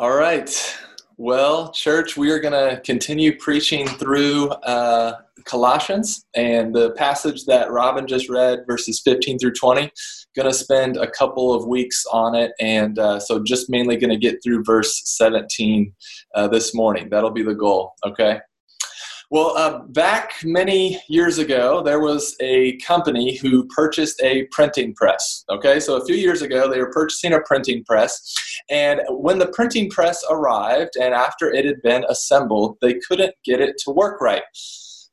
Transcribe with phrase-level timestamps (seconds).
[0.00, 0.50] All right.
[1.18, 7.70] Well, church, we are going to continue preaching through uh, Colossians and the passage that
[7.70, 9.92] Robin just read, verses 15 through 20.
[10.34, 14.08] Going to spend a couple of weeks on it, and uh, so just mainly going
[14.08, 15.92] to get through verse 17
[16.34, 17.10] uh, this morning.
[17.10, 18.40] That'll be the goal, okay?
[19.32, 25.44] Well, uh, back many years ago, there was a company who purchased a printing press.
[25.48, 28.34] Okay, so a few years ago, they were purchasing a printing press.
[28.70, 33.60] And when the printing press arrived and after it had been assembled, they couldn't get
[33.60, 34.42] it to work right.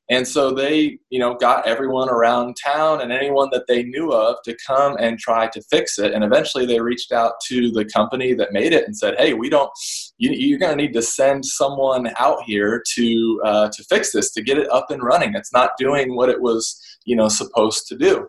[0.09, 4.37] And so they, you know, got everyone around town and anyone that they knew of
[4.45, 6.13] to come and try to fix it.
[6.13, 9.49] And eventually they reached out to the company that made it and said, "Hey, we
[9.49, 9.69] don't.
[10.17, 14.31] You, are going to need to send someone out here to uh, to fix this
[14.33, 15.33] to get it up and running.
[15.35, 18.27] It's not doing what it was, you know, supposed to do."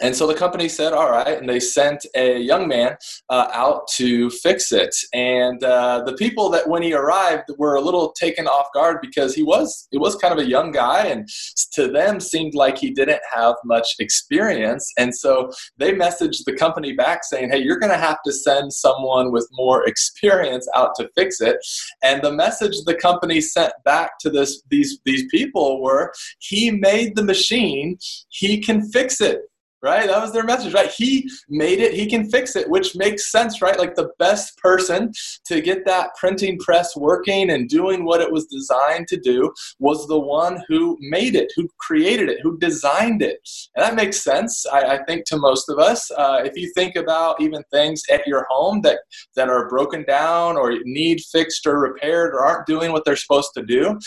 [0.00, 2.96] And so the company said, all right, and they sent a young man
[3.28, 4.94] uh, out to fix it.
[5.12, 9.34] And uh, the people that when he arrived were a little taken off guard because
[9.34, 11.28] he was it was kind of a young guy, and
[11.72, 14.92] to them seemed like he didn't have much experience.
[14.96, 18.72] And so they messaged the company back saying, hey, you're going to have to send
[18.72, 21.56] someone with more experience out to fix it.
[22.02, 27.16] And the message the company sent back to this these these people were, he made
[27.16, 29.47] the machine, he can fix it
[29.82, 30.06] right?
[30.06, 30.90] That was their message, right?
[30.90, 33.78] He made it, he can fix it, which makes sense, right?
[33.78, 35.12] Like the best person
[35.46, 40.06] to get that printing press working and doing what it was designed to do was
[40.06, 43.38] the one who made it, who created it, who designed it.
[43.76, 46.10] And that makes sense, I, I think, to most of us.
[46.10, 48.98] Uh, if you think about even things at your home that,
[49.36, 53.50] that are broken down or need fixed or repaired or aren't doing what they're supposed
[53.56, 53.98] to do,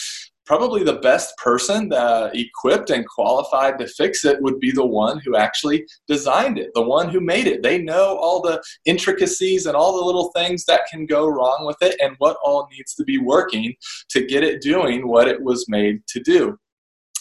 [0.46, 5.20] probably the best person uh, equipped and qualified to fix it would be the one
[5.20, 7.64] who actually designed it, the one who made it.
[7.64, 11.78] They know all the intricacies and all the little things that can go wrong with
[11.82, 13.74] it and what all needs to be working
[14.10, 16.58] to get it doing what it was made to do.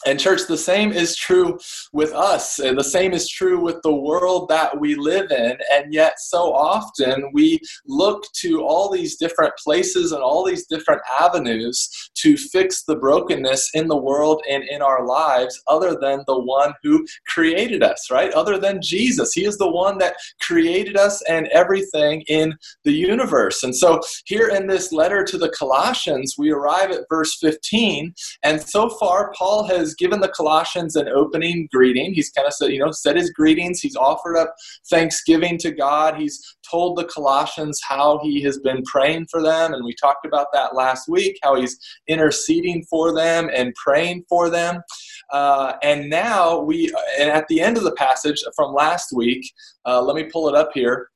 [0.06, 1.58] And, church, the same is true
[1.92, 2.58] with us.
[2.58, 5.58] And The same is true with the world that we live in.
[5.70, 11.02] And yet, so often we look to all these different places and all these different
[11.20, 16.38] avenues to fix the brokenness in the world and in our lives, other than the
[16.38, 18.32] one who created us, right?
[18.32, 19.32] Other than Jesus.
[19.32, 23.62] He is the one that created us and everything in the universe.
[23.62, 28.14] And so, here in this letter to the Colossians, we arrive at verse 15.
[28.42, 32.14] And so far, Paul has has given the Colossians an opening greeting.
[32.14, 33.80] He's kind of said, you know, said his greetings.
[33.80, 34.54] He's offered up
[34.88, 36.16] thanksgiving to God.
[36.16, 39.74] He's told the Colossians how he has been praying for them.
[39.74, 44.48] And we talked about that last week, how he's interceding for them and praying for
[44.48, 44.80] them.
[45.32, 49.44] Uh, and now we, and at the end of the passage from last week,
[49.86, 51.08] uh, let me pull it up here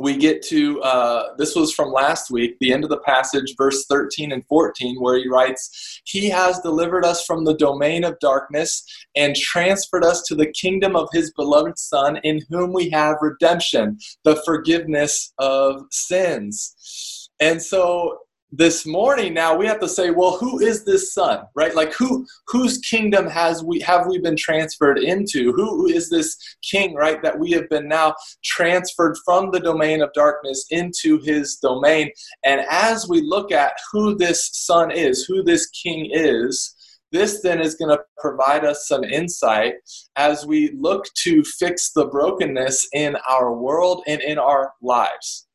[0.00, 3.84] we get to uh, this was from last week the end of the passage verse
[3.86, 8.84] 13 and 14 where he writes he has delivered us from the domain of darkness
[9.14, 13.98] and transferred us to the kingdom of his beloved son in whom we have redemption
[14.24, 17.28] the forgiveness of sins.
[17.40, 18.18] And so
[18.52, 21.74] this morning now we have to say well who is this son right?
[21.74, 25.52] Like who whose kingdom has we have we been transferred into?
[25.52, 30.12] Who is this king right that we have been now transferred from the domain of
[30.14, 32.10] darkness into his domain?
[32.44, 36.74] And as we look at who this son is who this king is
[37.12, 39.74] this then is going to provide us some insight
[40.14, 45.48] as we look to fix the brokenness in our world and in our lives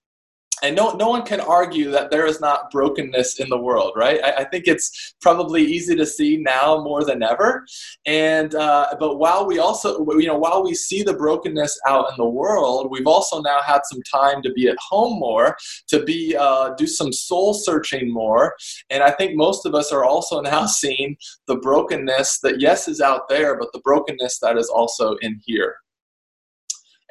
[0.65, 4.19] and no, no one can argue that there is not brokenness in the world, right?
[4.23, 7.63] I, I think it's probably easy to see now more than ever.
[8.07, 12.17] And uh, but while we also, you know, while we see the brokenness out in
[12.17, 15.55] the world, we've also now had some time to be at home more,
[15.89, 18.55] to be uh, do some soul searching more.
[18.89, 21.15] And I think most of us are also now seeing
[21.47, 25.75] the brokenness that yes is out there, but the brokenness that is also in here.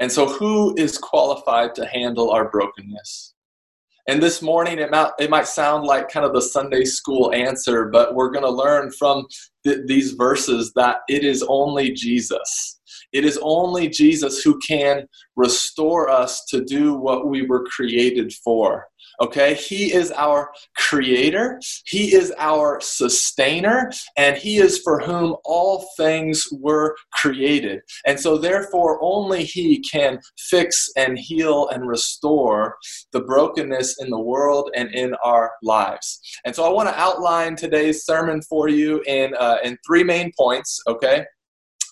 [0.00, 3.34] And so, who is qualified to handle our brokenness?
[4.06, 7.86] And this morning, it might, it might sound like kind of the Sunday school answer,
[7.86, 9.26] but we're going to learn from
[9.64, 12.80] th- these verses that it is only Jesus.
[13.12, 15.06] It is only Jesus who can
[15.36, 18.86] restore us to do what we were created for.
[19.20, 25.86] Okay, He is our creator, He is our sustainer, and He is for whom all
[25.96, 27.80] things were created.
[28.06, 32.76] And so, therefore, only He can fix and heal and restore
[33.12, 36.20] the brokenness in the world and in our lives.
[36.44, 40.32] And so, I want to outline today's sermon for you in, uh, in three main
[40.38, 40.80] points.
[40.86, 41.24] Okay,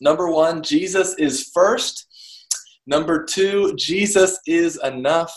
[0.00, 2.06] number one, Jesus is first.
[2.86, 5.32] Number two, Jesus is enough.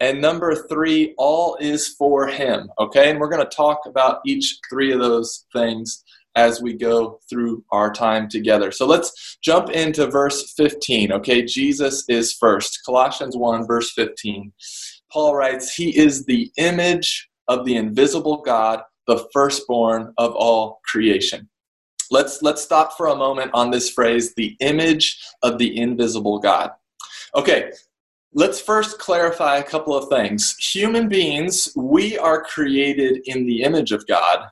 [0.00, 2.70] And number three, all is for him.
[2.78, 6.02] Okay, and we're going to talk about each three of those things
[6.36, 8.72] as we go through our time together.
[8.72, 11.12] So let's jump into verse 15.
[11.12, 12.80] Okay, Jesus is first.
[12.86, 14.52] Colossians 1, verse 15.
[15.12, 21.48] Paul writes, He is the image of the invisible God, the firstborn of all creation.
[22.12, 26.70] Let's let's stop for a moment on this phrase, the image of the invisible God.
[27.36, 27.70] Okay,
[28.34, 30.54] let's first clarify a couple of things.
[30.72, 34.46] Human beings, we are created in the image of God.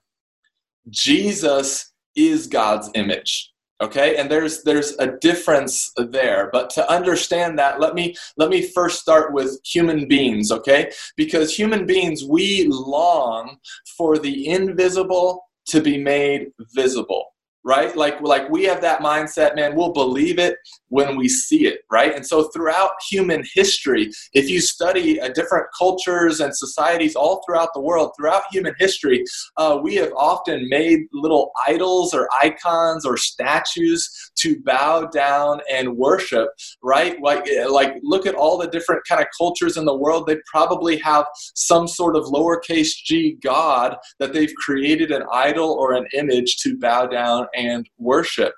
[0.90, 7.80] Jesus is God's image okay and there's there's a difference there but to understand that
[7.80, 13.56] let me let me first start with human beings okay because human beings we long
[13.96, 17.26] for the invisible to be made visible
[17.64, 20.56] right like like we have that mindset man we'll believe it
[20.88, 22.14] when we see it right?
[22.14, 27.70] And so throughout human history if you study uh, different cultures and societies all throughout
[27.75, 29.25] the world throughout human history
[29.56, 35.96] uh, we have often made little idols or icons or statues to bow down and
[35.96, 36.49] worship
[36.82, 37.20] right?
[37.20, 40.26] Like uh, like look at all the different kind of cultures in the world.
[40.26, 45.93] They probably have some sort of lowercase g god that they've created an idol or
[45.93, 48.55] an image to bow down and worship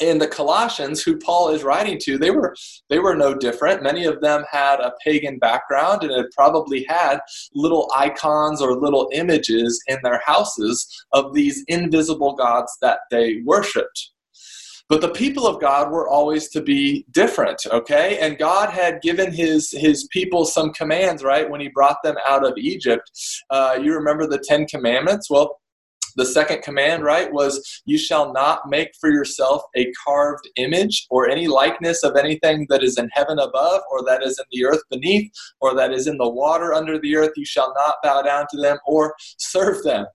[0.00, 2.54] and the colossians who paul is writing to they were
[2.88, 3.82] they were no different.
[3.82, 7.20] Many of them had a pagan background and had probably had
[7.54, 14.10] little icons or little images in their houses of these invisible gods that they worshiped
[14.88, 18.18] but the people of god were always to be different okay?
[18.18, 22.44] And god had given his his people some commands right when he brought them out
[22.44, 23.10] of egypt.
[23.50, 25.30] Uh, you remember the ten commandments?
[25.30, 25.58] Well
[26.18, 31.28] the second command, right, was you shall not make for yourself a carved image or
[31.28, 34.82] any likeness of anything that is in heaven above, or that is in the earth
[34.90, 35.30] beneath,
[35.60, 37.32] or that is in the water under the earth.
[37.36, 40.06] You shall not bow down to them or serve them.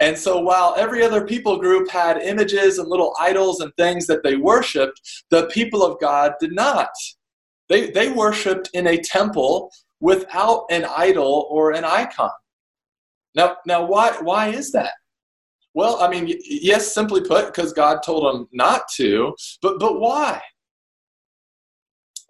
[0.00, 4.22] And so while every other people group had images and little idols and things that
[4.22, 5.00] they worshiped,
[5.30, 6.90] the people of God did not.
[7.68, 9.70] They, they worshiped in a temple
[10.00, 12.30] without an idol or an icon.
[13.34, 14.92] Now, now why, why is that?
[15.74, 20.40] Well, I mean, yes, simply put, because God told them not to, but but why?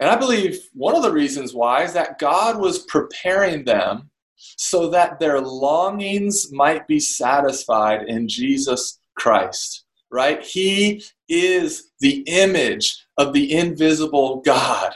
[0.00, 4.91] And I believe one of the reasons why is that God was preparing them so
[4.91, 10.43] that their longings might be satisfied in Jesus Christ, right?
[10.43, 14.93] He is the image of the invisible God.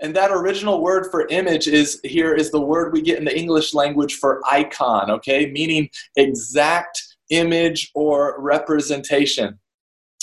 [0.00, 3.36] And that original word for image is here is the word we get in the
[3.36, 5.50] English language for icon, okay?
[5.50, 9.58] Meaning exact image or representation.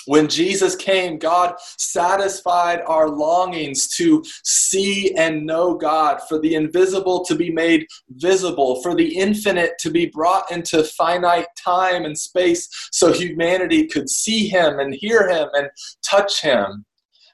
[0.05, 7.23] When Jesus came, God satisfied our longings to see and know God, for the invisible
[7.25, 12.67] to be made visible, for the infinite to be brought into finite time and space
[12.91, 15.69] so humanity could see Him and hear Him and
[16.01, 16.85] touch Him.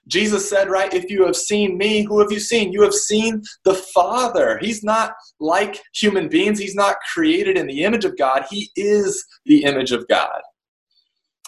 [0.07, 2.71] Jesus said, right, if you have seen me, who have you seen?
[2.71, 4.59] You have seen the Father.
[4.61, 8.45] He's not like human beings, He's not created in the image of God.
[8.49, 10.41] He is the image of God.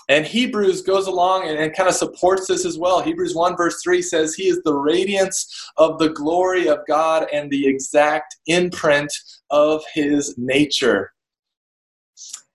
[0.09, 3.01] And Hebrews goes along and, and, kind of supports this as well.
[3.01, 7.51] Hebrews 1, verse 3 says, He is the radiance of the glory of God and
[7.51, 9.11] the exact imprint
[9.49, 11.11] of His nature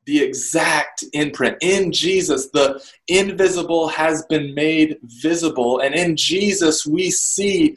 [0.06, 1.58] the exact imprint.
[1.60, 5.80] In Jesus, the invisible has been made visible.
[5.80, 7.76] And in Jesus, we see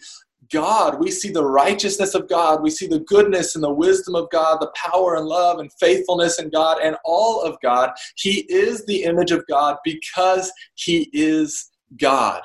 [0.52, 1.00] God.
[1.00, 2.62] We see the righteousness of God.
[2.62, 6.40] We see the goodness and the wisdom of God, the power and love and faithfulness
[6.40, 7.92] in God, and all of God.
[8.16, 12.42] He is the image of God because He is God.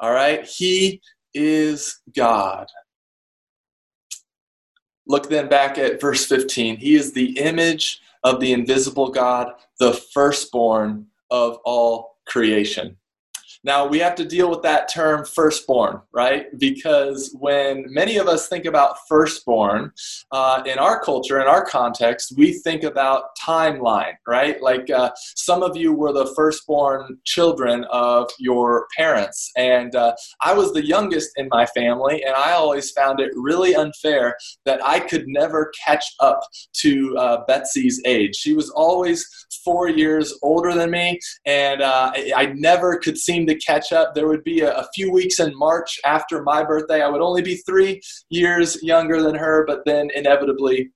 [0.00, 0.46] All right?
[0.46, 1.00] He
[1.34, 2.66] is God.
[5.06, 6.78] Look then back at verse 15.
[6.78, 12.96] He is the image of the invisible God, the firstborn of all creation.
[13.64, 16.46] Now, we have to deal with that term firstborn, right?
[16.58, 19.90] Because when many of us think about firstborn
[20.30, 24.62] uh, in our culture, in our context, we think about timeline, right?
[24.62, 29.50] Like uh, some of you were the firstborn children of your parents.
[29.56, 33.74] And uh, I was the youngest in my family, and I always found it really
[33.74, 36.40] unfair that I could never catch up
[36.74, 38.36] to uh, Betsy's age.
[38.36, 39.26] She was always
[39.64, 43.92] four years older than me, and uh, I, I never could seem to to catch
[43.92, 44.14] up.
[44.14, 47.02] There would be a, a, few weeks in March after my birthday.
[47.02, 50.90] I would only be three years younger than her, but then inevitably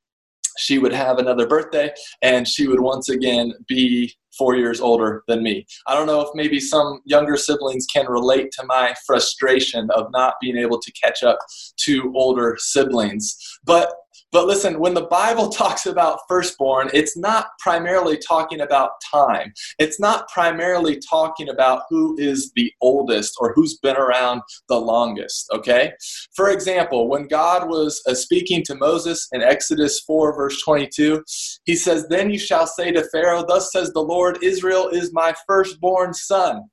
[0.58, 5.42] she would have another birthday and she would once again be four years older than
[5.42, 5.66] me.
[5.86, 10.34] I don't know if maybe some younger siblings can relate to my frustration of not
[10.40, 11.38] being able to catch up
[11.84, 13.36] to older siblings.
[13.64, 13.92] But
[14.30, 19.52] but listen, when the Bible talks about firstborn, it's not primarily talking about time.
[19.78, 25.48] It's not primarily talking about who is the oldest or who's been around the longest,
[25.54, 25.92] okay?
[26.34, 31.24] For example, when God was uh, speaking to Moses in Exodus 4, verse 22,
[31.64, 35.34] he says, Then you shall say to Pharaoh, Thus says the Lord, Israel is my
[35.46, 36.68] firstborn son.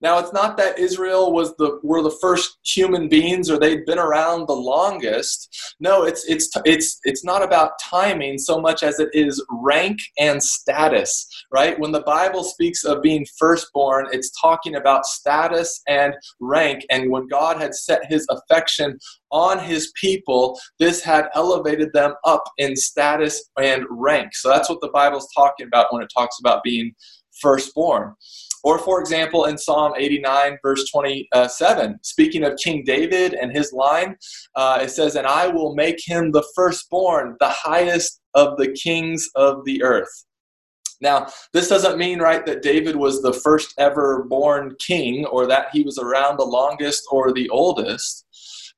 [0.00, 3.98] Now, it's not that Israel was the were the first human beings or they'd been
[3.98, 5.74] around the longest.
[5.78, 10.42] No, it's it's it's it's not about timing so much as it is rank and
[10.42, 11.78] status, right?
[11.78, 16.84] When the Bible speaks of being firstborn, it's talking about status and rank.
[16.90, 18.98] And when God had set his affection
[19.30, 24.34] on his people, this had elevated them up in status and rank.
[24.34, 26.92] So that's what the Bible's talking about when it talks about being
[27.40, 28.14] firstborn.
[28.62, 34.16] Or, for example, in Psalm 89, verse 27, speaking of King David and his line,
[34.54, 39.28] uh, it says, And I will make him the firstborn, the highest of the kings
[39.34, 40.26] of the earth.
[41.00, 45.68] Now, this doesn't mean, right, that David was the first ever born king or that
[45.72, 48.26] he was around the longest or the oldest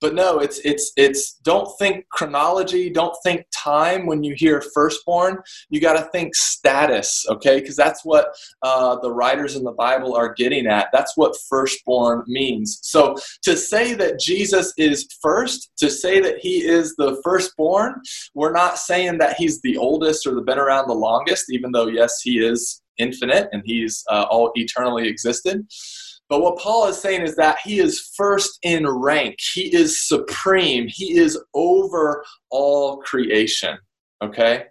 [0.02, 5.38] but no it's it's it's don't think chronology don't think time when you hear firstborn.
[5.70, 7.60] You got to think status okay?
[7.60, 10.88] Because that's what uh, the writers in the bible are getting at.
[10.92, 12.80] That's what firstborn means.
[12.82, 18.00] So to say that jesus is first to say that he is the firstborn
[18.34, 21.86] we're not saying that he's the oldest or the been around the longest even though
[21.86, 25.64] yes he is infinite and he's uh, all eternally existed
[26.28, 30.86] but what Paul is saying is that he is first in rank, he is supreme,
[30.88, 33.76] he is over all creation.
[34.22, 34.64] Okay?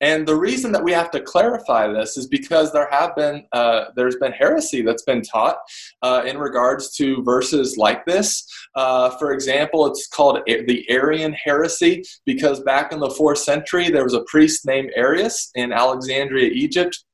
[0.00, 3.86] And the reason that we have to clarify this is because there have been uh,
[3.96, 5.58] there's been heresy that's been taught
[6.02, 8.46] uh, in regards to verses like this.
[8.76, 14.04] Uh, for example, it's called the Arian heresy because back in the fourth century there
[14.04, 17.04] was a priest named Arius in Alexandria, Egypt,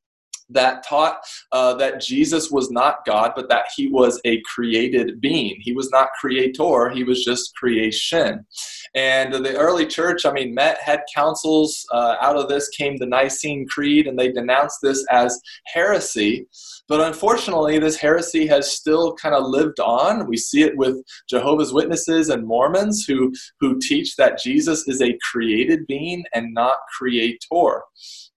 [0.50, 1.18] that taught
[1.52, 5.56] uh, that Jesus was not God, but that he was a created being.
[5.60, 8.46] He was not creator, he was just creation.
[8.94, 11.84] And the early church, I mean, met, had councils.
[11.90, 16.46] Uh, out of this came the Nicene Creed, and they denounced this as heresy.
[16.88, 20.28] But unfortunately, this heresy has still kind of lived on.
[20.28, 25.18] We see it with Jehovah's Witnesses and Mormons who, who teach that Jesus is a
[25.32, 27.34] created being and not creator.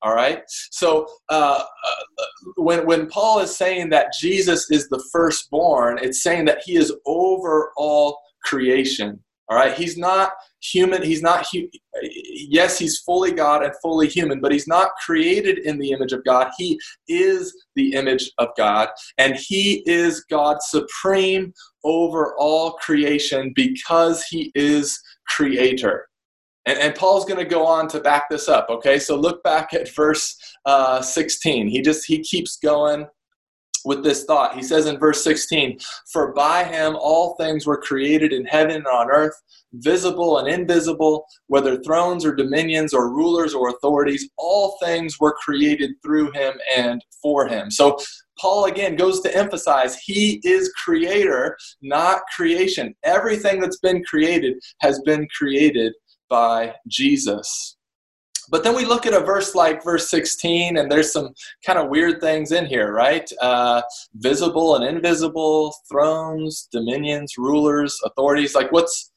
[0.01, 0.43] All right.
[0.71, 2.23] So uh, uh,
[2.55, 6.93] when when Paul is saying that Jesus is the firstborn, it's saying that he is
[7.05, 9.19] over all creation.
[9.49, 9.73] All right.
[9.73, 11.01] He's not human.
[11.01, 11.47] He's not.
[11.51, 11.69] Hu-
[12.01, 16.23] yes, he's fully God and fully human, but he's not created in the image of
[16.25, 16.51] God.
[16.57, 24.23] He is the image of God, and he is God supreme over all creation because
[24.25, 26.07] he is creator.
[26.65, 28.67] And, and Paul's going to go on to back this up.
[28.69, 31.69] Okay, so look back at verse uh, 16.
[31.69, 33.07] He just he keeps going
[33.87, 34.53] with this thought.
[34.53, 35.79] He says in verse 16,
[36.11, 39.33] For by him all things were created in heaven and on earth,
[39.73, 45.91] visible and invisible, whether thrones or dominions or rulers or authorities, all things were created
[46.03, 47.71] through him and for him.
[47.71, 47.97] So
[48.37, 52.93] Paul again goes to emphasize he is creator, not creation.
[53.03, 55.93] Everything that's been created has been created
[56.29, 57.76] by Jesus.
[58.49, 61.33] But then we look at a verse like verse 16, and there's some
[61.65, 63.29] kind of weird things in here, right?
[63.41, 63.81] Uh,
[64.15, 68.55] visible and invisible, thrones, dominions, rulers, authorities.
[68.55, 69.11] Like, what's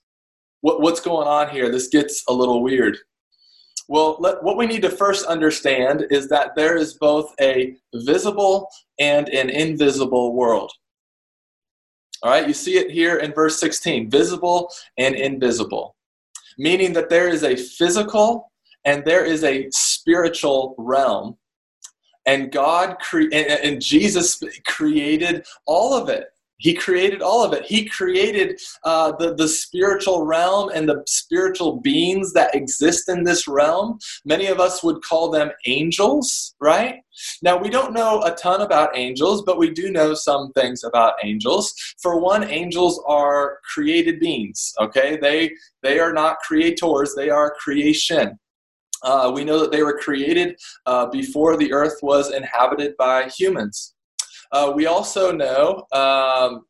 [0.62, 1.70] what, what's going on here?
[1.70, 2.98] This gets a little weird.
[3.88, 8.68] Well, let, what we need to first understand is that there is both a visible
[8.98, 10.70] and an invisible world.
[12.22, 15.96] All right, you see it here in verse 16 visible and invisible
[16.60, 18.49] meaning that there is a physical
[18.84, 21.36] and there is a spiritual realm.
[22.26, 26.26] And God cre- and, and Jesus created all of it.
[26.60, 27.64] He created all of it.
[27.64, 33.48] He created uh, the, the spiritual realm and the spiritual beings that exist in this
[33.48, 33.98] realm.
[34.26, 36.96] Many of us would call them angels, right?
[37.42, 41.14] Now, we don't know a ton about angels, but we do know some things about
[41.24, 41.72] angels.
[42.02, 45.16] For one, angels are created beings, okay?
[45.16, 48.38] They, they are not creators, they are creation.
[49.02, 53.94] Uh, we know that they were created uh, before the earth was inhabited by humans.
[54.52, 56.64] Uh, we also know um,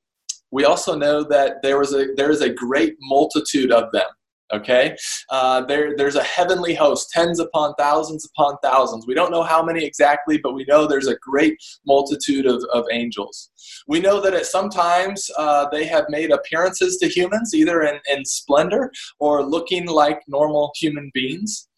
[0.50, 4.08] we also know that there was a there is a great multitude of them.
[4.52, 4.96] okay
[5.30, 9.62] uh, there, there's a heavenly host tens upon thousands upon thousands we don't know how
[9.62, 11.56] many exactly but we know there's a great
[11.86, 13.50] multitude of, of angels
[13.86, 18.24] we know that at sometimes uh, they have made appearances to humans either in, in
[18.24, 21.68] splendor or looking like normal human beings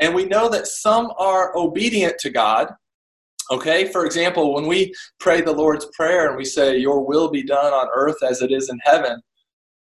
[0.00, 2.72] and we know that some are obedient to god
[3.50, 7.44] Okay, for example, when we pray the Lord's Prayer and we say, Your will be
[7.44, 9.20] done on earth as it is in heaven,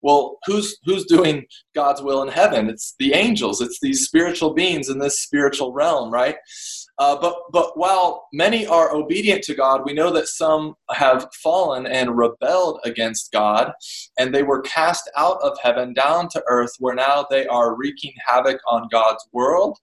[0.02, 2.70] well, who's who's doing God's will in heaven?
[2.70, 3.62] It's the angels.
[3.62, 6.36] It's these spiritual beings in this spiritual realm, right?
[6.98, 11.86] Uh, but but while many are obedient to God, we know that some have fallen
[11.86, 13.74] and rebelled against God,
[14.18, 18.14] and they were cast out of heaven down to earth, where now they are wreaking
[18.26, 19.78] havoc on God's world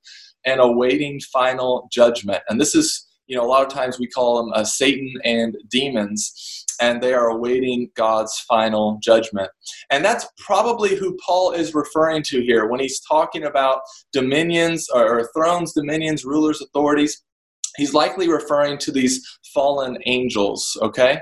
[0.45, 2.43] and awaiting final judgment.
[2.49, 5.57] And this is you know, a lot of times we call them uh, Satan and
[5.71, 9.51] demons, and they are awaiting God's final judgment.
[9.91, 13.81] And that's probably who Paul is referring to here when he's talking about
[14.13, 17.23] dominions or, thrones, dominions, rulers, authorities.
[17.77, 19.23] He's likely referring to these
[19.55, 21.21] fallen angels, okay?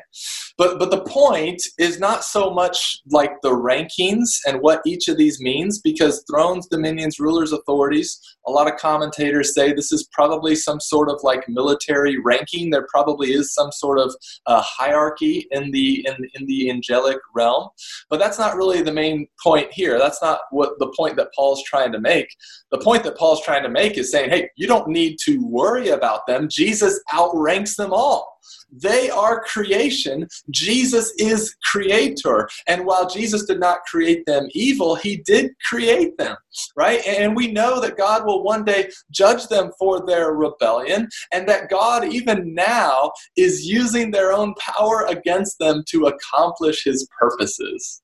[0.61, 5.17] But but the point is not so much like the rankings and what each of
[5.17, 10.55] these means because thrones, dominions, rulers, authorities, a lot of commentators say this is probably
[10.55, 12.69] some sort of like military ranking.
[12.69, 14.15] There probably is some sort of
[14.45, 17.71] uh, hierarchy in the in, in the angelic realm.
[18.11, 19.99] But that's not really the main point here.
[19.99, 22.29] That's not what the point that Paul's trying to make.
[22.71, 25.89] The point that Paul's trying to make is saying, hey, you don't need to worry
[25.89, 26.51] about them.
[26.51, 28.37] Jesus outranks them all.
[28.73, 30.29] They are creation.
[30.51, 32.49] Jesus is creator.
[32.67, 36.37] And while Jesus did not create them evil, he did create them,
[36.77, 37.05] right?
[37.07, 41.71] And we know that God will one day judge them for their rebellion, and that
[41.71, 48.03] God, even now, is using their own power against them to accomplish his purposes.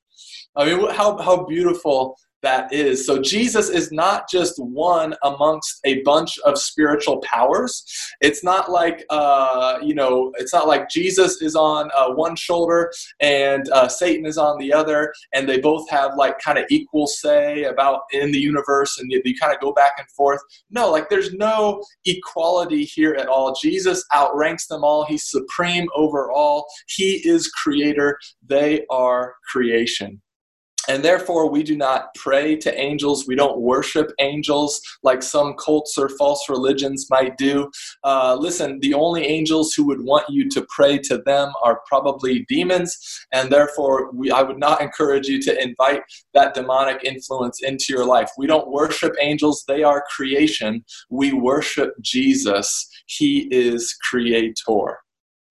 [0.57, 3.07] I mean, how, how beautiful that is.
[3.07, 7.85] So Jesus is not just one amongst a bunch of spiritual powers.
[8.21, 12.91] It's not like uh, you know, it's not like Jesus is on uh, one shoulder
[13.21, 17.07] and uh, Satan is on the other, and they both have like kind of equal
[17.07, 20.41] say about in the universe, and you, you kind of go back and forth.
[20.71, 23.55] No, like there's no equality here at all.
[23.61, 25.05] Jesus outranks them all.
[25.05, 26.67] He's supreme over all.
[26.89, 28.19] He is creator.
[28.47, 30.21] They are creation.
[30.89, 33.27] And therefore, we do not pray to angels.
[33.27, 37.71] We don't worship angels like some cults or false religions might do.
[38.05, 42.45] Uh, listen, the only angels who would want you to pray to them are probably
[42.49, 42.97] demons.
[43.33, 46.03] And therefore, we, I would not encourage you to invite
[46.35, 48.31] that demonic influence into your life.
[48.39, 50.85] We don't worship angels, they are creation.
[51.11, 54.99] We worship Jesus, He is creator.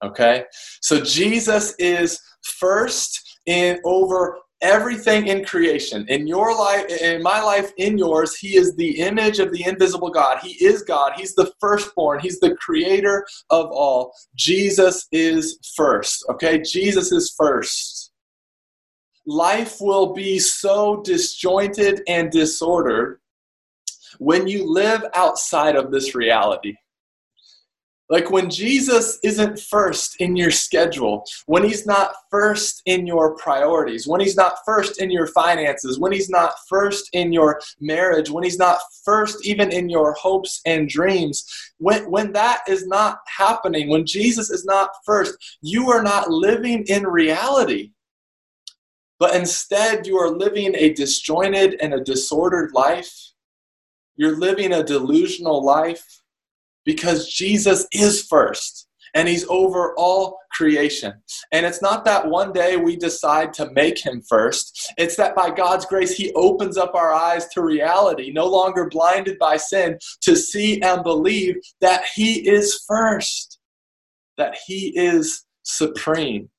[0.03, 0.45] Okay?
[0.81, 7.71] So Jesus is first in over everything in creation in your life in my life
[7.77, 10.39] in yours he is the image of the invisible god.
[10.41, 11.13] He is god.
[11.17, 12.19] He's the firstborn.
[12.19, 14.13] He's the creator of all.
[14.35, 16.61] Jesus is first okay?
[16.61, 18.11] Jesus is first.
[19.27, 23.19] Life will be so disjointed and disordered
[24.19, 26.75] when you live outside of this reality
[28.09, 34.07] like when Jesus isn't first in your schedule, when he's not first in your priorities,
[34.07, 38.43] when he's not first in your finances, when he's not first in your marriage, when
[38.43, 41.45] he's not first even in your hopes and dreams,
[41.77, 46.85] when, when that is not happening, when Jesus is not first, you are not living
[46.87, 47.91] in reality.
[49.17, 53.11] But instead, you are living a disjointed and a disordered life.
[54.15, 56.05] You're living a delusional life
[56.85, 61.13] because Jesus is first and he's over all creation.
[61.51, 64.93] And it's not that one day we decide to make him first.
[64.97, 69.39] It's that by God's grace, he opens up our eyes to reality, no longer blinded
[69.39, 73.59] by sin, to see and believe that he is first,
[74.37, 76.49] that he is supreme.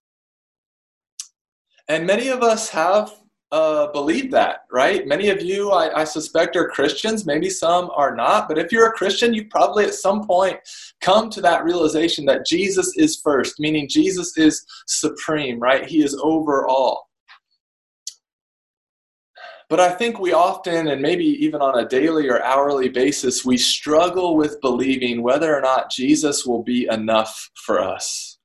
[1.88, 3.12] And many of us have
[3.56, 5.06] uh, believe that, right?
[5.06, 7.24] Many of you, I, I, suspect, are Christians.
[7.24, 8.48] Maybe some are not.
[8.48, 10.58] But if you're a Christian, you've probably at some point
[11.00, 15.86] come to that realization that Jesus is first, meaning Jesus is supreme, right?
[15.86, 17.08] He is over all.
[19.70, 23.56] But I think we often, and maybe even on a daily or hourly basis, we
[23.56, 28.35] struggle with believing whether or not Jesus will be enough for us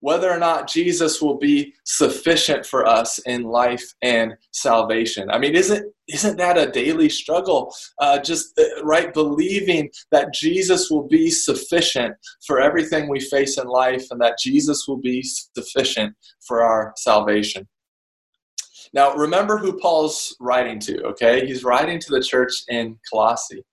[0.00, 5.30] whether or not Jesus will be sufficient for us in life and salvation.
[5.30, 7.72] I mean, isn't isn't that a daily struggle?
[8.00, 13.68] Uh, just uh, right, believing that Jesus will be sufficient for everything we face in
[13.68, 17.68] life, and that Jesus will be sufficient for our salvation.
[18.92, 21.46] Now, remember who Paul's writing to, okay?
[21.46, 23.64] He's writing to the church in Colossae.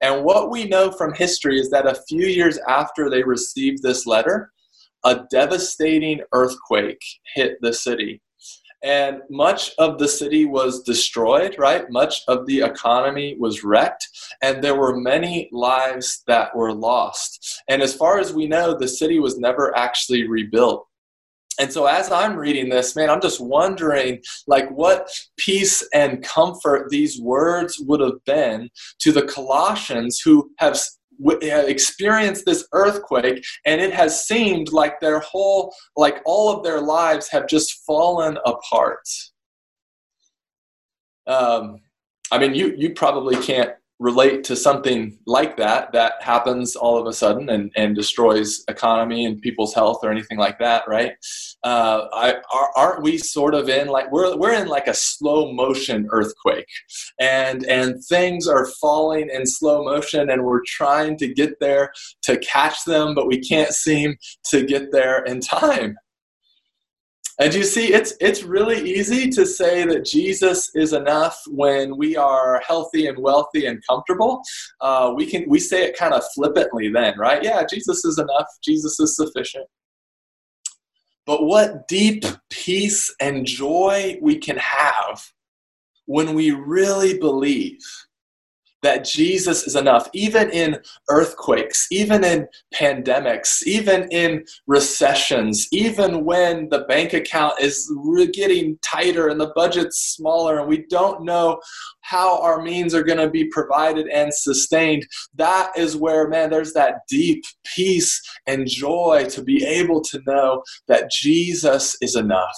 [0.00, 4.06] And what we know from history is that a few years after they received this
[4.06, 4.52] letter,
[5.04, 7.02] a devastating earthquake
[7.34, 8.20] hit the city.
[8.82, 11.84] And much of the city was destroyed, right?
[11.90, 14.08] Much of the economy was wrecked,
[14.42, 17.62] and there were many lives that were lost.
[17.68, 20.86] And as far as we know, the city was never actually rebuilt.
[21.58, 26.88] And so as I'm reading this, man, I'm just wondering like what peace and comfort
[26.88, 30.78] these words would have been to the Colossians who have
[31.42, 37.28] experienced this earthquake and it has seemed like their whole like all of their lives
[37.28, 39.06] have just fallen apart.
[41.26, 41.80] Um,
[42.32, 47.06] i mean you you probably can't relate to something like that that happens all of
[47.06, 51.12] a sudden and, and destroys economy and people's health or anything like that right?
[51.62, 52.36] Uh, I,
[52.74, 56.66] aren't we sort of in like we're, we're in like a slow motion earthquake.
[57.20, 62.38] And and things are falling in slow motion and we're trying to get there to
[62.38, 64.16] catch them but we can't seem
[64.50, 65.96] to get there in time
[67.40, 72.14] and you see, it's it's really easy to say that Jesus is enough when we
[72.14, 74.42] are healthy and wealthy and comfortable.
[74.82, 77.42] Uh, we can we say it kind of flippantly then, right?
[77.42, 78.46] Yeah, Jesus is enough.
[78.62, 79.66] Jesus is sufficient.
[81.24, 85.26] But what deep peace and joy we can have
[86.04, 87.78] when we really believe
[88.82, 96.68] that Jesus is enough, even in earthquakes, even in pandemics, even in recessions, even when
[96.70, 97.90] the bank account is
[98.32, 101.60] getting tighter and the budget's smaller and we don't know
[102.00, 105.06] how our means are going to be provided and sustained.
[105.34, 110.62] That is where, man, there's that deep peace and joy to be able to know
[110.88, 112.56] that Jesus is enough.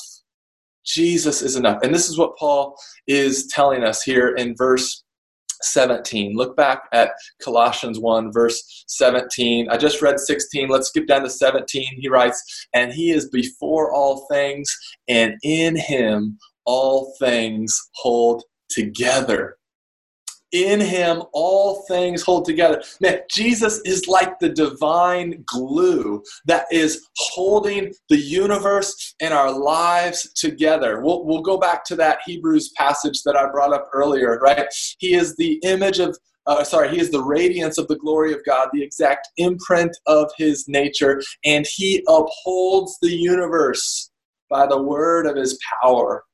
[0.84, 1.78] Jesus is enough.
[1.82, 5.01] And this is what Paul is telling us here in verse
[5.64, 6.34] 17.
[6.36, 7.10] Look back at
[7.42, 9.68] Colossians 1, verse 17.
[9.70, 10.68] I just read 16.
[10.68, 11.84] Let's skip down to 17.
[12.00, 14.70] He writes, And he is before all things,
[15.08, 19.56] and in him all things hold together
[20.52, 22.82] in him all things hold together.
[23.00, 30.32] Man, Jesus is like the divine glue that is holding the universe and our lives
[30.34, 31.00] together.
[31.00, 34.66] We'll, we'll go back to that Hebrews passage that I brought up earlier, right?
[34.98, 38.44] He is the image of uh, sorry, he is the radiance of the glory of
[38.44, 44.10] God, the exact imprint of his nature, and he upholds the universe
[44.50, 46.24] by the word of his power.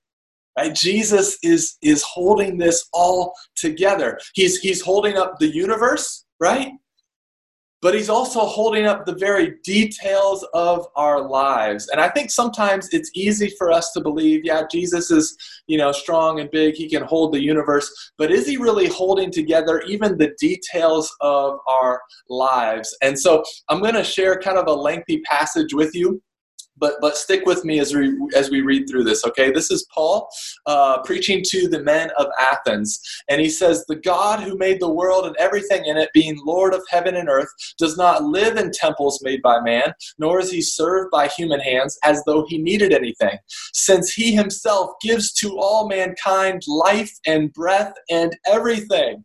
[0.58, 0.74] Right?
[0.74, 4.18] Jesus is, is holding this all together.
[4.34, 6.72] He's, he's holding up the universe, right?
[7.80, 11.86] But he's also holding up the very details of our lives.
[11.90, 15.36] And I think sometimes it's easy for us to believe, yeah, Jesus is,
[15.68, 19.30] you know, strong and big, he can hold the universe, but is he really holding
[19.30, 22.96] together even the details of our lives?
[23.00, 26.20] And so I'm going to share kind of a lengthy passage with you
[26.78, 29.50] but but stick with me as we as we read through this okay?
[29.50, 30.28] This is paul
[30.66, 33.00] uh, preaching to the men of athens.
[33.28, 36.74] And he says the god who made the world and everything in it being lord
[36.74, 40.62] of heaven and earth does not live in temples made by man nor is he
[40.62, 43.38] served by human hands as though he needed anything
[43.72, 49.24] since he himself gives to all mankind life and breath and everything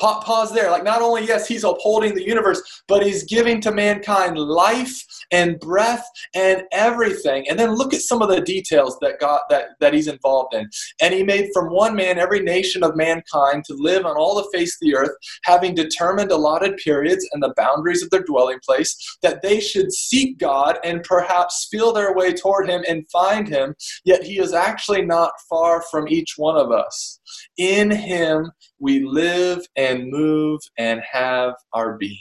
[0.00, 0.70] pause there.
[0.70, 5.58] Like, not only, yes, he's upholding the universe, but he's giving to mankind life and
[5.60, 7.48] breath and everything.
[7.48, 10.68] And then look at some of the details that God that, that he's involved in.
[11.00, 14.50] And he made from one man every nation of mankind to live on all the
[14.52, 18.96] face of the earth, having determined allotted periods and the boundaries of their dwelling place,
[19.22, 23.74] that they should seek God and perhaps feel their way toward him and find him.
[24.04, 27.19] Yet he is actually not far from each one of us.
[27.58, 32.18] In him we live and move and have our being.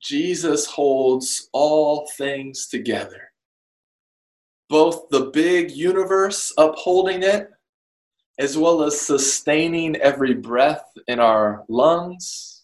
[0.00, 3.30] Jesus holds all things together.
[4.68, 7.50] Both the big universe upholding it,
[8.38, 12.57] as well as sustaining every breath in our lungs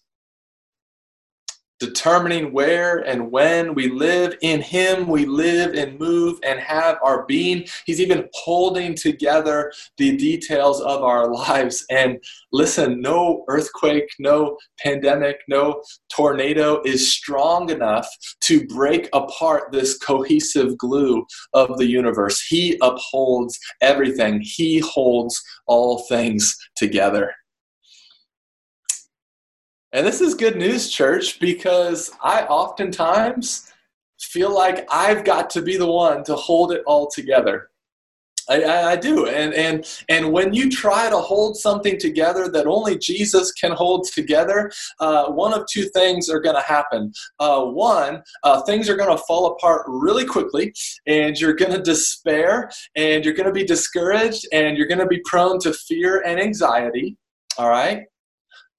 [1.84, 4.36] determining where and when we live.
[4.42, 7.66] In him we live and move and have our being.
[7.84, 11.84] He's even holding together the details of our lives.
[11.90, 12.18] And
[12.52, 18.08] listen no earthquake no pandemic no tornado is strong enough
[18.40, 22.40] to break apart this cohesive glue of the universe.
[22.42, 24.40] He upholds everything.
[24.42, 27.34] He holds all things together
[29.94, 33.72] and this is good news, church, because I oftentimes
[34.20, 37.70] feel like I've got to be the one to hold it all together.
[38.50, 42.98] I, I, do, and and and when you try to hold something together that only
[42.98, 47.12] Jesus can hold together, uh, one of two things are going to happen.
[47.38, 50.74] Uh, one, uh, things are going to fall apart really quickly,
[51.06, 55.06] and you're going to despair, and you're going to be discouraged, and you're going to
[55.06, 57.16] be prone to fear and anxiety.
[57.56, 58.02] All right,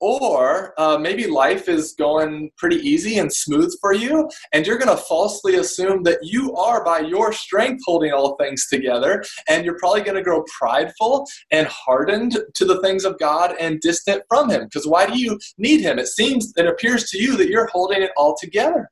[0.05, 4.95] or uh, maybe life is going pretty easy and smooth for you, and you're going
[4.95, 9.23] to falsely assume that you are, by your strength, holding all things together.
[9.49, 13.81] And you're probably going to grow prideful and hardened to the things of God and
[13.81, 14.65] distant from Him.
[14.65, 15.97] Because why do you need Him?
[15.97, 18.91] It seems, it appears to you that you're holding it all together.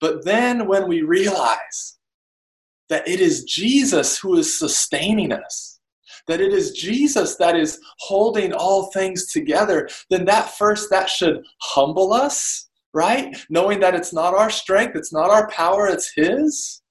[0.00, 1.98] But then when we realize
[2.88, 5.75] that it is Jesus who is sustaining us,
[6.26, 11.44] that it is Jesus that is holding all things together, then that first, that should
[11.60, 13.36] humble us, right?
[13.48, 16.82] Knowing that it's not our strength, it's not our power, it's His.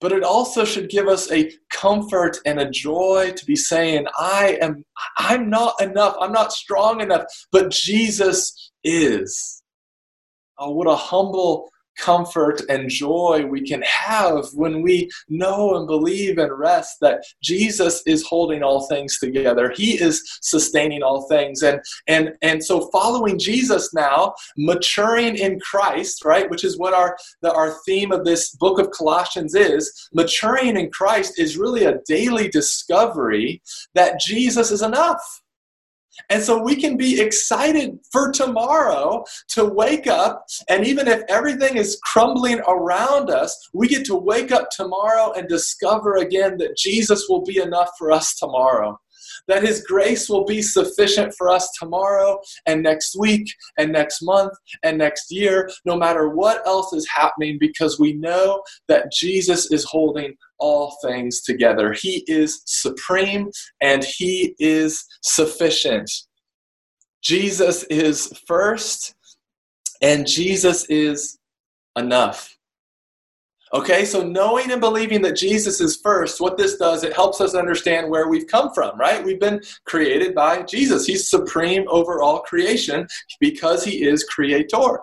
[0.00, 4.58] But it also should give us a comfort and a joy to be saying, I
[4.60, 4.84] am,
[5.18, 7.22] I'm not enough, I'm not strong enough,
[7.52, 9.62] but Jesus is.
[10.58, 16.38] Oh, what a humble comfort and joy we can have when we know and believe
[16.38, 19.72] and rest that Jesus is holding all things together.
[19.74, 21.62] He is sustaining all things.
[21.62, 27.16] And and and so following Jesus now, maturing in Christ, right, which is what our
[27.42, 31.98] the, our theme of this book of Colossians is, maturing in Christ is really a
[32.06, 33.62] daily discovery
[33.94, 35.41] that Jesus is enough
[36.30, 41.76] and so we can be excited for tomorrow to wake up, and even if everything
[41.76, 47.26] is crumbling around us, we get to wake up tomorrow and discover again that Jesus
[47.28, 48.98] will be enough for us tomorrow
[49.48, 53.46] that His grace will be sufficient for us tomorrow and next week
[53.78, 54.52] and next month
[54.82, 59.84] and next year, no matter what else is happening, because we know that Jesus is
[59.84, 61.92] holding all things together.
[61.92, 63.50] He is supreme
[63.80, 66.10] and He is sufficient.
[67.22, 69.14] Jesus is first,
[70.00, 71.38] and Jesus is
[71.96, 72.56] enough.
[73.74, 77.54] Okay, so knowing and believing that Jesus is first, what this does, it helps us
[77.54, 79.24] understand where we've come from, right?
[79.24, 81.06] We've been created by Jesus.
[81.06, 83.06] He's supreme over all creation
[83.40, 85.00] because he is creator.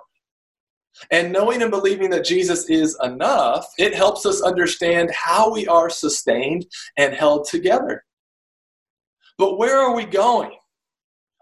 [1.09, 5.89] And knowing and believing that Jesus is enough, it helps us understand how we are
[5.89, 8.03] sustained and held together.
[9.39, 10.58] But where are we going?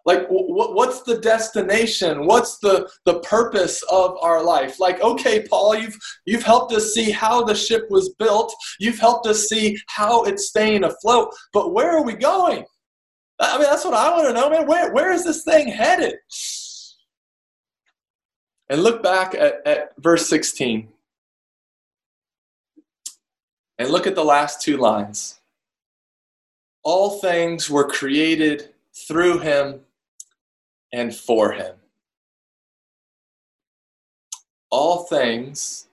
[0.08, 2.26] Like what's the destination?
[2.26, 4.80] What's the the purpose of our life?
[4.80, 8.56] Like okay paul you've you've helped us see how the ship was built.
[8.80, 11.36] You've helped us see how it's staying afloat.
[11.52, 12.64] But where are we going?
[13.38, 14.66] I mean that's what i want to know man.
[14.66, 16.16] Where where is this thing headed?
[18.70, 20.88] And look back at, at verse 16
[23.78, 25.40] and look at the last two lines.
[26.84, 29.82] All things were created through him
[30.92, 31.76] and for him.
[34.70, 35.88] All things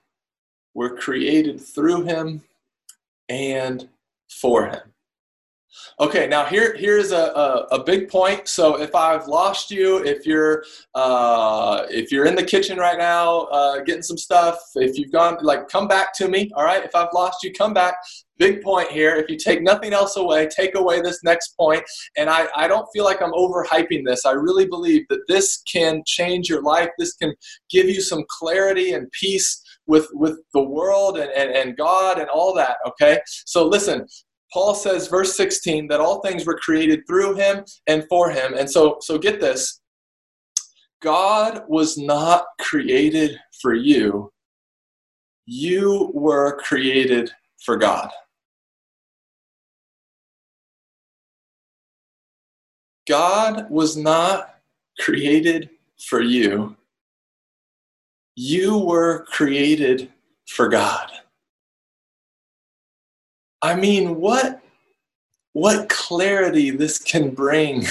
[0.73, 2.43] were created through him
[3.29, 3.87] and
[4.29, 4.94] for him.
[5.99, 8.47] Okay, now here here's a, a, a, big point.
[8.47, 13.41] So if I've lost you, if you're uh, if you're in the kitchen right now
[13.45, 16.51] uh, getting some stuff, if you've gone like come back to me.
[16.55, 17.95] All right, if I've lost you, come back
[18.37, 19.15] big point here.
[19.15, 21.83] If you take nothing else away, take away this next point.
[22.17, 24.25] And I, I don't feel like I'm overhyping this.
[24.25, 26.89] I really believe that this can change your life.
[26.97, 27.33] This can
[27.69, 32.29] give you some clarity and peace with, with the world and, and, and God and
[32.29, 32.77] all that.
[32.87, 33.19] Okay?
[33.45, 34.05] So listen,
[34.55, 38.53] Paul says, verse 16, that all things were created through him and for him.
[38.53, 39.81] And so, so get this
[41.01, 44.31] God was not created for you,
[45.45, 47.31] you were created
[47.65, 48.09] for God.
[53.09, 54.55] God was not
[54.99, 56.77] created for you.
[58.37, 60.13] You were created
[60.47, 61.11] for God.
[63.65, 64.61] I mean, what
[65.53, 67.85] what clarity this can bring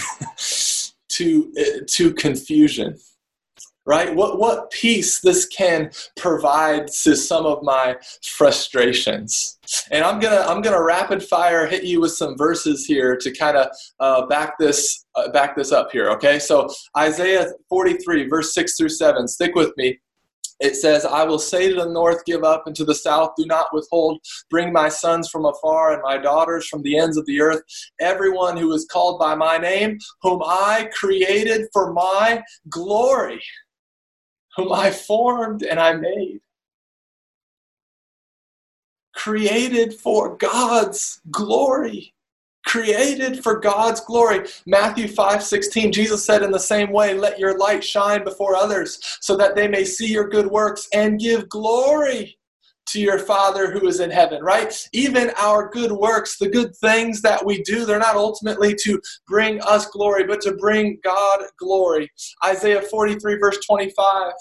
[1.09, 1.53] to
[1.87, 2.97] to confusion
[3.87, 4.15] right?
[4.15, 9.59] What what peace this can provide to some of my frustrations.
[9.91, 13.57] And i'm gonna i'm gonna rapid fire hit you with some verses here to kind
[13.57, 13.69] of
[14.01, 16.39] uh, back this uh, back this up here okay?
[16.39, 19.99] So isaiah 43 verse 6 through 7 stick with me
[20.65, 23.45] it says, I will say to the north, give up, and to the south, do
[23.45, 24.23] not withhold.
[24.49, 27.61] Bring my sons from afar and my daughters from the ends of the earth.
[28.01, 33.43] Everyone who is called by my name, whom I created for my glory,
[34.57, 36.41] whom I formed and I made.
[39.15, 42.15] Created for God's glory.
[42.65, 44.49] Created for God's glory.
[44.67, 48.99] Matthew 5 16, Jesus said in the same way, Let your light shine before others
[49.21, 52.39] so that they may see your good works and give glory
[52.87, 54.73] to your Father who is in heaven, right?
[54.93, 59.61] Even our good works, the good things that we do, they're not ultimately to bring
[59.63, 62.11] us glory, but to bring God glory.
[62.45, 64.33] Isaiah 43, verse 25.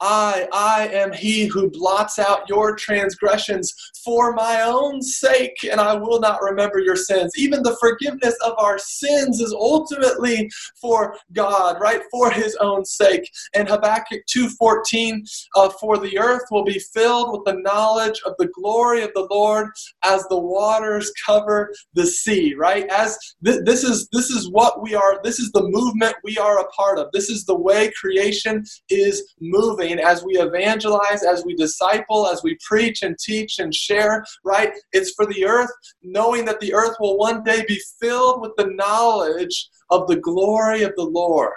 [0.00, 5.94] I, I am he who blots out your transgressions for my own sake, and I
[5.94, 7.32] will not remember your sins.
[7.36, 12.00] Even the forgiveness of our sins is ultimately for God, right?
[12.10, 13.30] For his own sake.
[13.54, 18.48] And Habakkuk 2.14, uh, for the earth will be filled with the knowledge of the
[18.54, 19.68] glory of the Lord
[20.02, 22.86] as the waters cover the sea, right?
[22.88, 26.60] As th- this is this is what we are, this is the movement we are
[26.60, 27.08] a part of.
[27.12, 32.56] This is the way creation is moving as we evangelize, as we disciple, as we
[32.66, 34.72] preach and teach and share, right?
[34.92, 35.70] It's for the earth,
[36.02, 40.82] knowing that the earth will one day be filled with the knowledge of the glory
[40.82, 41.52] of the Lord.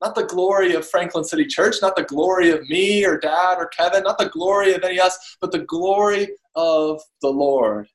[0.00, 3.66] Not the glory of Franklin City Church, not the glory of me or dad or
[3.68, 7.88] Kevin, not the glory of any of us, but the glory of the Lord.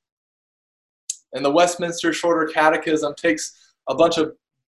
[1.31, 4.33] And the Westminster Shorter Catechism takes a bunch of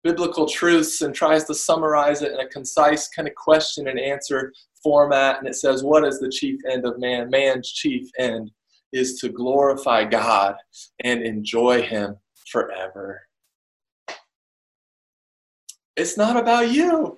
[0.05, 4.53] biblical truths and tries to summarize it in a concise kind of question and answer
[4.83, 5.39] format.
[5.39, 7.29] And it says, What is the chief end of man?
[7.31, 8.51] Man's chief end
[8.93, 10.55] is to glorify God
[11.03, 12.17] and enjoy Him
[12.51, 13.23] forever.
[15.97, 17.17] It's not about you.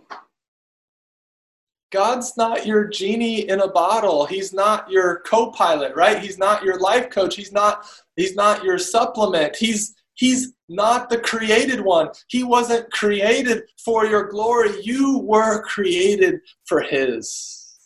[1.92, 4.26] God's not your genie in a bottle.
[4.26, 6.20] He's not your co-pilot, right?
[6.20, 7.36] He's not your life coach.
[7.36, 9.58] He's not he's not your supplement.
[9.58, 12.10] He's He's not the created one.
[12.28, 14.82] He wasn't created for your glory.
[14.82, 17.78] You were created for His.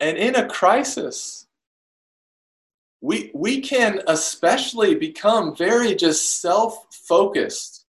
[0.00, 1.46] And in a crisis,
[3.00, 7.85] we, we can especially become very just self focused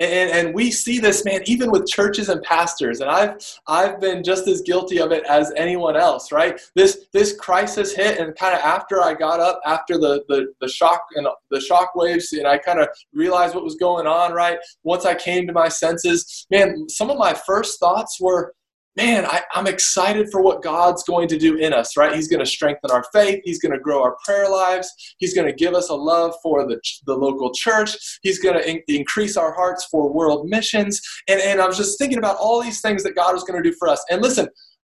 [0.00, 3.00] and, and we see this, man, even with churches and pastors.
[3.00, 6.60] And I've I've been just as guilty of it as anyone else, right?
[6.74, 10.68] This this crisis hit, and kind of after I got up, after the the, the
[10.68, 14.58] shock and the shock waves, and I kind of realized what was going on, right?
[14.84, 18.54] Once I came to my senses, man, some of my first thoughts were,
[18.96, 22.14] man, I, am excited for what God's going to do in us, right?
[22.14, 23.42] He's going to strengthen our faith.
[23.44, 24.90] He's going to grow our prayer lives.
[25.18, 27.96] He's going to give us a love for the, the local church.
[28.22, 31.00] He's going to in, increase our hearts for world missions.
[31.28, 33.70] And, and I was just thinking about all these things that God was going to
[33.70, 34.02] do for us.
[34.10, 34.48] And listen,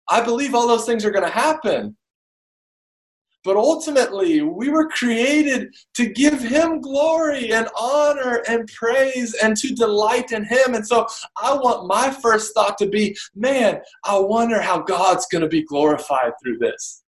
[0.09, 1.95] I believe all those things are going to happen.
[3.43, 9.73] But ultimately, we were created to give Him glory and honor and praise and to
[9.73, 10.75] delight in Him.
[10.75, 11.07] And so
[11.41, 15.63] I want my first thought to be man, I wonder how God's going to be
[15.63, 17.03] glorified through this.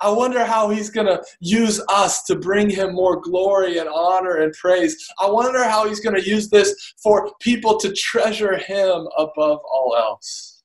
[0.00, 4.38] I wonder how he's going to use us to bring him more glory and honor
[4.38, 4.96] and praise.
[5.20, 9.94] I wonder how he's going to use this for people to treasure him above all
[9.98, 10.55] else.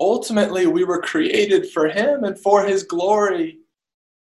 [0.00, 3.58] Ultimately, we were created for Him and for His glory,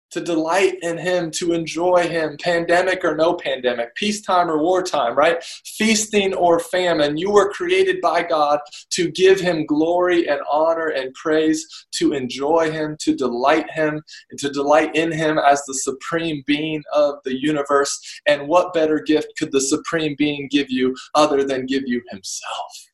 [0.09, 5.41] to delight in Him, to enjoy Him, pandemic or no pandemic, peacetime or wartime, right?
[5.65, 7.17] Feasting or famine.
[7.17, 8.59] You were created by God
[8.91, 14.39] to give Him glory and honor and praise, to enjoy Him, to delight Him, and
[14.39, 17.97] to delight in Him as the supreme being of the universe.
[18.25, 22.90] And what better gift could the supreme being give you other than give you Himself?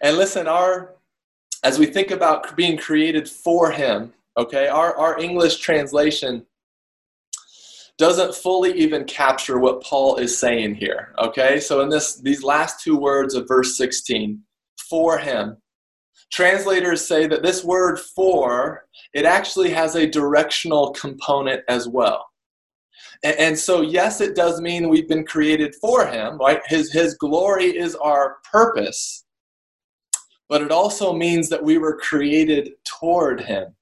[0.00, 0.94] And listen, our
[1.64, 6.46] as we think about being created for him, okay, our, our English translation
[7.98, 11.14] doesn't fully even capture what Paul is saying here.
[11.18, 14.40] Okay, so in this these last two words of verse 16,
[14.88, 15.56] for him,
[16.30, 18.84] translators say that this word for
[19.14, 22.26] it actually has a directional component as well.
[23.24, 26.60] And, and so, yes, it does mean we've been created for him, right?
[26.66, 29.24] His his glory is our purpose
[30.48, 33.74] but it also means that we were created toward Him.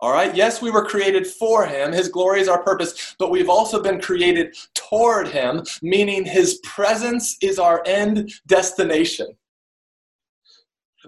[0.00, 1.92] All right, yes, we were created for Him.
[1.92, 7.36] His glory is our purpose, but we've also been created toward Him, meaning His presence
[7.40, 9.28] is our end destination.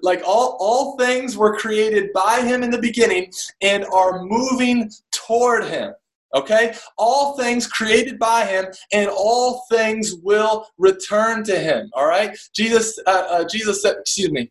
[0.01, 5.65] Like all, all things were created by Him in the beginning and are moving toward
[5.65, 5.93] Him.
[6.35, 6.75] Okay?
[6.99, 11.91] All things created by him and all things will return to him.
[11.95, 12.37] All right?
[12.55, 14.51] Jesus uh, uh, Jesus said, excuse me.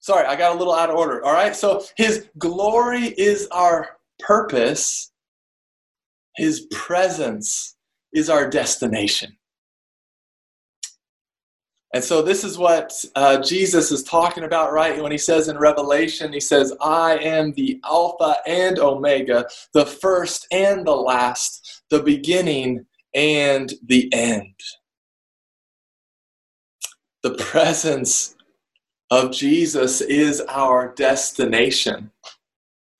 [0.00, 1.24] Sorry, I got a little out of order.
[1.24, 1.56] All right?
[1.56, 3.88] So his glory is our
[4.20, 5.10] purpose.
[6.36, 7.76] His presence
[8.12, 9.36] is our destination.
[11.96, 15.02] And so, this is what uh, Jesus is talking about, right?
[15.02, 20.46] When he says in Revelation, he says, I am the Alpha and Omega, the first
[20.52, 22.84] and the last, the beginning
[23.14, 24.60] and the end.
[27.22, 28.36] The presence
[29.10, 32.10] of Jesus is our destination.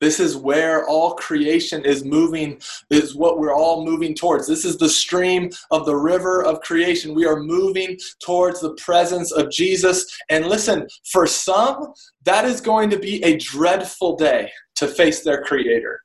[0.01, 4.47] This is where all creation is moving, is what we're all moving towards.
[4.47, 7.15] This is the stream of the river of creation.
[7.15, 10.05] We are moving towards the presence of Jesus.
[10.29, 11.95] And listen, for some,
[12.25, 16.03] that is going to be a dreadful day to face their Creator.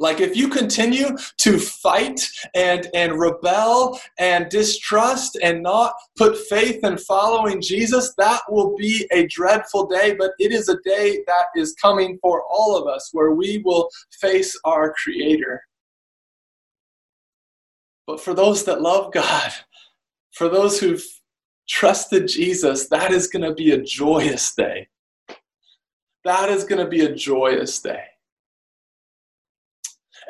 [0.00, 6.84] Like if you continue to fight and, and rebel and distrust and not put faith
[6.84, 11.46] in following Jesus, that will be a dreadful day, but it is a day that
[11.56, 13.88] is coming for all of us where we will
[14.20, 15.62] face our Creator.
[18.06, 19.52] But for those that love God,
[20.32, 21.04] for those who've
[21.68, 24.88] trusted Jesus, that is going to be a joyous day.
[26.24, 28.04] That is going to be a joyous day.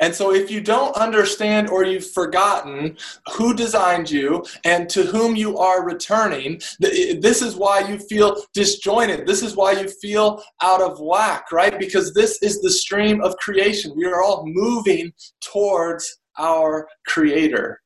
[0.01, 2.97] And so, if you don't understand or you've forgotten
[3.33, 9.27] who designed you and to whom you are returning, this is why you feel disjointed.
[9.27, 11.77] This is why you feel out of whack, right?
[11.77, 13.91] Because this is the stream of creation.
[13.95, 17.81] We are all moving towards our Creator.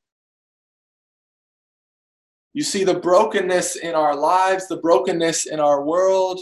[2.54, 6.40] You see the brokenness in our lives, the brokenness in our world.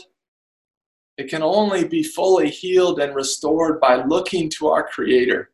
[1.17, 5.49] It can only be fully healed and restored by looking to our Creator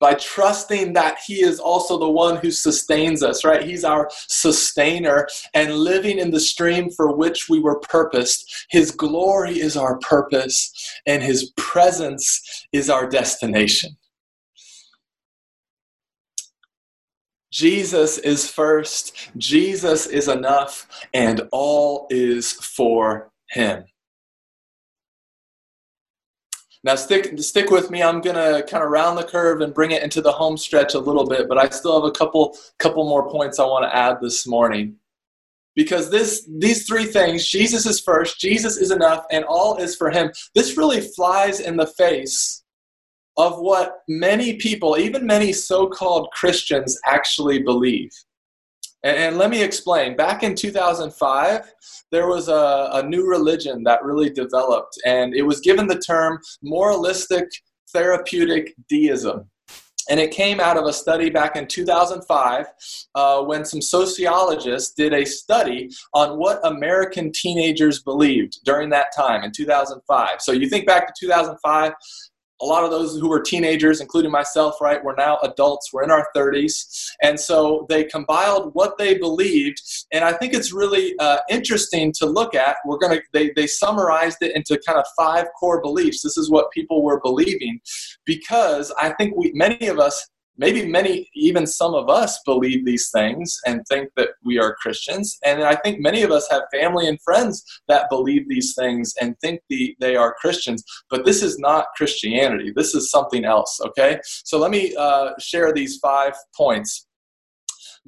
[0.00, 3.62] by trusting that He is also the one who sustains us, right?
[3.62, 8.66] He's our sustainer and living in the stream for which we were purposed.
[8.70, 10.72] His glory is our purpose,
[11.06, 13.96] and His presence is our destination.
[17.52, 23.84] Jesus is first, Jesus is enough, and all is for Him.
[26.82, 28.02] Now stick stick with me.
[28.02, 30.98] I'm gonna kind of round the curve and bring it into the home stretch a
[30.98, 34.18] little bit, but I still have a couple couple more points I want to add
[34.22, 34.96] this morning.
[35.76, 40.10] Because this these three things, Jesus is first, Jesus is enough, and all is for
[40.10, 40.32] him.
[40.54, 42.64] This really flies in the face
[43.36, 48.10] of what many people, even many so-called Christians, actually believe.
[49.02, 50.16] And, and let me explain.
[50.16, 51.74] Back in 2005,
[52.10, 56.38] there was a, a new religion that really developed, and it was given the term
[56.62, 57.48] moralistic
[57.92, 59.48] therapeutic deism.
[60.08, 62.66] And it came out of a study back in 2005
[63.14, 69.44] uh, when some sociologists did a study on what American teenagers believed during that time
[69.44, 70.28] in 2005.
[70.40, 71.92] So you think back to 2005,
[72.60, 76.10] a lot of those who were teenagers, including myself, right, we're now adults, we're in
[76.10, 77.10] our 30s.
[77.22, 79.80] And so they compiled what they believed.
[80.12, 82.76] And I think it's really uh, interesting to look at.
[82.84, 86.22] We're going to, they, they summarized it into kind of five core beliefs.
[86.22, 87.80] This is what people were believing
[88.24, 93.10] because I think we, many of us maybe many, even some of us, believe these
[93.10, 95.38] things and think that we are Christians.
[95.44, 99.34] And I think many of us have family and friends that believe these things and
[99.40, 100.84] think the, they are Christians.
[101.08, 102.72] But this is not Christianity.
[102.74, 104.20] This is something else, okay?
[104.24, 107.06] So let me uh, share these five points.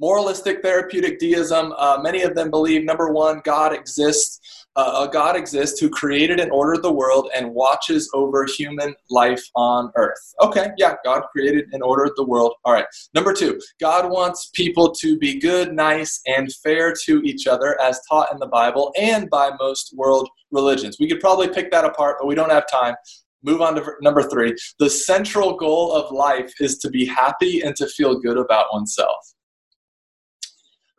[0.03, 4.41] Moralistic therapeutic deism, uh, many of them believe number one, God exists
[4.75, 9.41] uh, a God exists who created and ordered the world and watches over human life
[9.55, 10.19] on earth.
[10.41, 12.53] Okay, yeah, God created and ordered the world.
[12.65, 12.85] All right.
[13.13, 18.01] Number two, God wants people to be good, nice, and fair to each other as
[18.09, 20.97] taught in the Bible and by most world religions.
[20.99, 22.95] We could probably pick that apart, but we don't have time.
[23.41, 24.53] Move on to number three.
[24.79, 29.33] The central goal of life is to be happy and to feel good about oneself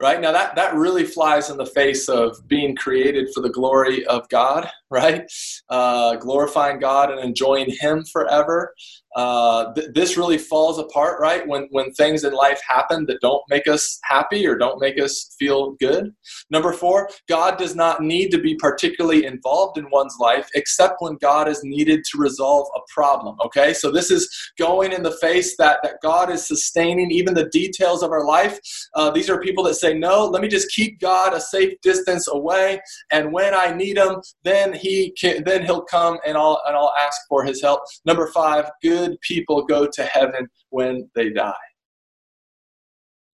[0.05, 0.21] right?
[0.21, 4.29] Now that that really flies in the face of being created for the glory of
[4.29, 5.23] god right
[5.69, 8.73] uh, glorifying god and enjoying him forever
[9.15, 11.47] uh, th- this really falls apart, right?
[11.47, 15.35] When when things in life happen that don't make us happy or don't make us
[15.39, 16.13] feel good.
[16.51, 21.17] Number four, God does not need to be particularly involved in one's life except when
[21.21, 23.37] God is needed to resolve a problem.
[23.45, 24.29] Okay, so this is
[24.59, 28.59] going in the face that that God is sustaining even the details of our life.
[28.95, 32.27] Uh, these are people that say, no, let me just keep God a safe distance
[32.27, 32.81] away,
[33.13, 34.84] and when I need Him, then He
[35.19, 37.81] can, then He'll come and I'll and I'll ask for His help.
[38.05, 41.55] Number five, good people go to heaven when they die.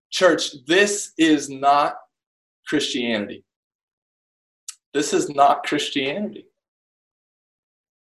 [0.09, 1.95] Church, this is not
[2.67, 3.43] Christianity.
[4.93, 6.45] This is not Christianity.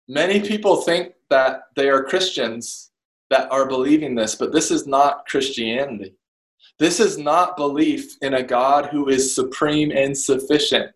[0.07, 2.91] Many people think that they are Christians
[3.29, 6.13] that are believing this, but this is not Christianity.
[6.77, 10.91] This is not belief in a God who is supreme and sufficient,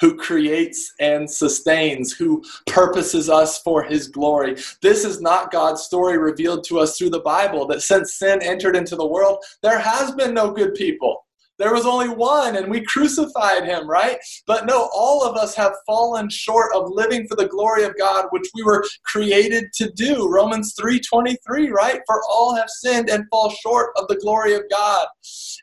[0.00, 4.56] who creates and sustains, who purposes us for his glory.
[4.82, 8.76] This is not God's story revealed to us through the Bible that since sin entered
[8.76, 11.23] into the world, there has been no good people.
[11.64, 14.18] There was only one, and we crucified him, right?
[14.46, 18.26] But no, all of us have fallen short of living for the glory of God,
[18.32, 20.28] which we were created to do.
[20.28, 22.02] Romans 3:23, right?
[22.06, 25.06] For all have sinned and fall short of the glory of God.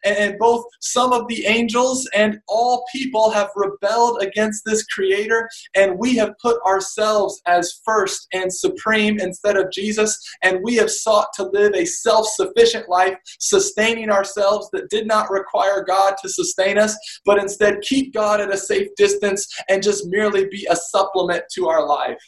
[0.04, 6.00] And both some of the angels and all people have rebelled against this creator, and
[6.00, 11.28] we have put ourselves as first and supreme instead of Jesus, and we have sought
[11.36, 16.94] to live a self-sufficient life, sustaining ourselves that did not require God to sustain us,
[17.26, 21.68] but instead keep God at a safe distance and just merely be a supplement to
[21.68, 22.22] our life.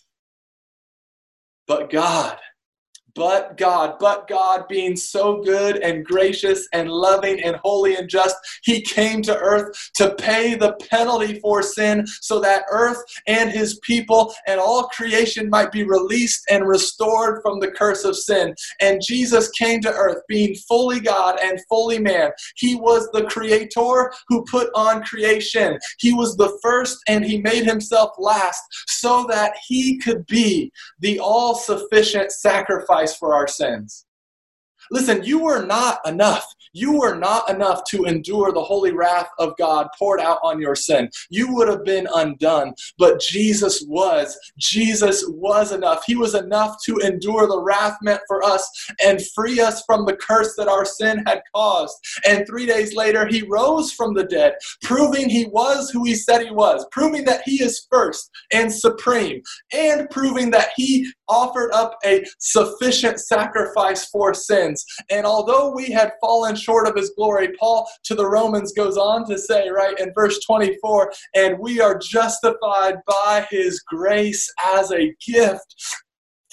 [1.67, 2.37] But God,
[3.15, 8.35] but God, but God being so good and gracious and loving and holy and just,
[8.63, 12.97] He came to earth to pay the penalty for sin so that earth
[13.27, 18.17] and His people and all creation might be released and restored from the curse of
[18.17, 18.55] sin.
[18.79, 22.31] And Jesus came to earth being fully God and fully man.
[22.55, 25.77] He was the creator who put on creation.
[25.99, 31.19] He was the first and He made Himself last so that He could be the
[31.19, 34.05] all sufficient sacrifice sacrifice for our sins.
[34.91, 36.45] Listen, you were not enough.
[36.73, 40.75] You were not enough to endure the holy wrath of God poured out on your
[40.75, 41.09] sin.
[41.29, 44.37] You would have been undone, but Jesus was.
[44.57, 46.03] Jesus was enough.
[46.05, 48.67] He was enough to endure the wrath meant for us
[49.03, 51.95] and free us from the curse that our sin had caused.
[52.27, 56.43] And three days later, he rose from the dead, proving he was who he said
[56.43, 59.41] he was, proving that he is first and supreme,
[59.71, 64.85] and proving that he offered up a sufficient sacrifice for sins.
[65.09, 69.27] And although we had fallen short of his glory, Paul to the Romans goes on
[69.27, 75.15] to say, right in verse 24, and we are justified by his grace as a
[75.25, 75.75] gift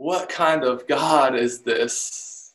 [0.00, 2.54] What kind of God is this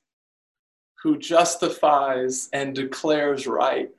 [1.04, 3.92] who justifies and declares right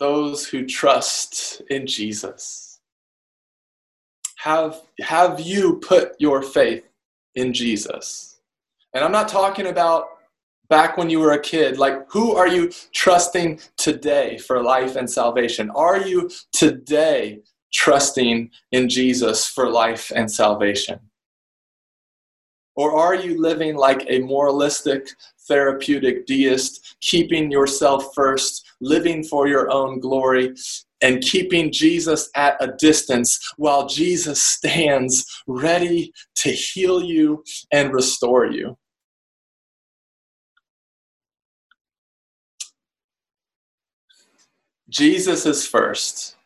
[0.00, 2.80] those who trust in Jesus?
[4.38, 6.82] Have, have you put your faith
[7.36, 8.40] in Jesus?
[8.94, 10.06] And I'm not talking about
[10.68, 11.78] back when you were a kid.
[11.78, 15.70] Like, who are you trusting today for life and salvation?
[15.70, 17.42] Are you today
[17.72, 20.98] trusting in Jesus for life and salvation?
[22.76, 25.08] Or are you living like a moralistic,
[25.48, 30.54] therapeutic deist, keeping yourself first, living for your own glory,
[31.02, 37.42] and keeping Jesus at a distance while Jesus stands ready to heal you
[37.72, 38.76] and restore you?
[44.88, 46.36] Jesus is first.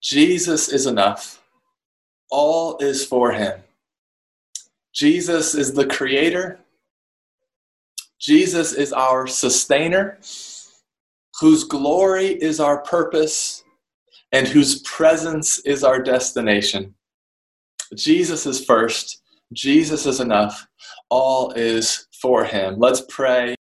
[0.00, 1.42] Jesus is enough.
[2.30, 3.60] All is for him.
[4.98, 6.58] Jesus is the creator.
[8.18, 10.18] Jesus is our sustainer,
[11.40, 13.62] whose glory is our purpose,
[14.32, 16.96] and whose presence is our destination.
[17.94, 19.22] Jesus is first.
[19.52, 20.66] Jesus is enough.
[21.10, 22.80] All is for him.
[22.80, 23.54] Let's pray.